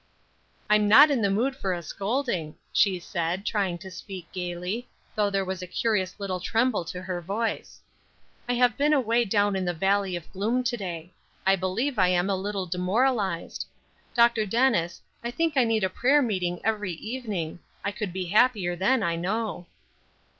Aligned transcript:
"I'm 0.67 0.87
not 0.87 1.11
in 1.11 1.21
the 1.21 1.29
mood 1.29 1.55
for 1.55 1.73
a 1.73 1.83
scolding," 1.83 2.55
she 2.73 2.99
said, 2.99 3.45
trying 3.45 3.77
to 3.77 3.91
speak 3.91 4.25
gayly, 4.31 4.87
though 5.13 5.29
there 5.29 5.45
was 5.45 5.61
a 5.61 5.67
curious 5.67 6.19
little 6.19 6.39
tremble 6.39 6.83
to 6.85 7.03
her 7.03 7.21
voice. 7.21 7.81
"I 8.49 8.53
have 8.53 8.77
been 8.79 8.93
away 8.93 9.25
down 9.25 9.55
in 9.55 9.63
the 9.63 9.75
valley 9.75 10.15
of 10.15 10.33
gloom 10.33 10.63
to 10.63 10.75
day. 10.75 11.13
I 11.45 11.55
believe 11.55 11.99
I 11.99 12.07
am 12.07 12.31
a 12.31 12.35
little 12.35 12.65
demoralized. 12.65 13.67
Dr. 14.15 14.47
Dennis, 14.47 15.03
I 15.23 15.29
think 15.29 15.55
I 15.55 15.65
need 15.65 15.83
a 15.83 15.87
prayer 15.87 16.23
meeting 16.23 16.61
every 16.63 16.93
evening; 16.93 17.59
I 17.85 17.91
could 17.91 18.11
be 18.11 18.25
happier 18.25 18.75
then, 18.75 19.03
I 19.03 19.15
know." 19.15 19.67